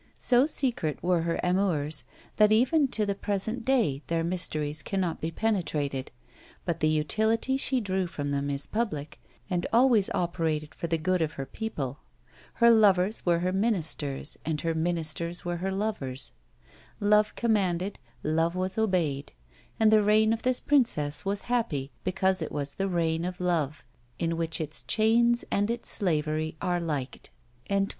So 0.15 0.47
secret 0.47 0.97
were 1.03 1.21
her 1.21 1.39
amours, 1.43 2.05
that 2.37 2.51
even 2.51 2.87
to 2.87 3.05
the 3.05 3.13
present 3.13 3.63
day 3.63 4.01
their 4.07 4.23
mysteries 4.23 4.81
cannot 4.81 5.21
be 5.21 5.29
penetrated; 5.29 6.09
but 6.65 6.79
the 6.79 6.87
utility 6.87 7.55
she 7.55 7.79
drew 7.79 8.07
from 8.07 8.31
them 8.31 8.49
is 8.49 8.65
public, 8.65 9.21
and 9.47 9.67
always 9.71 10.09
operated 10.09 10.73
for 10.73 10.87
the 10.87 10.97
good 10.97 11.21
of 11.21 11.33
her 11.33 11.45
people. 11.45 11.99
Her 12.55 12.71
lovers 12.71 13.27
were 13.27 13.37
her 13.41 13.53
ministers, 13.53 14.39
and 14.43 14.61
her 14.61 14.73
ministers 14.73 15.45
were 15.45 15.57
her 15.57 15.71
lovers. 15.71 16.33
Love 16.99 17.35
commanded, 17.35 17.99
love 18.23 18.55
was 18.55 18.79
obeyed; 18.79 19.33
and 19.79 19.91
the 19.91 20.01
reign 20.01 20.33
of 20.33 20.41
this 20.41 20.59
princess 20.59 21.25
was 21.25 21.43
happy, 21.43 21.91
because 22.03 22.41
it 22.41 22.51
was 22.51 22.73
the 22.73 22.89
reign 22.89 23.23
of 23.23 23.39
Love, 23.39 23.85
in 24.17 24.35
which 24.35 24.59
its 24.59 24.81
chains 24.81 25.45
and 25.51 25.69
its 25.69 25.89
slavery 25.89 26.57
are 26.59 26.79
liked!" 26.81 27.29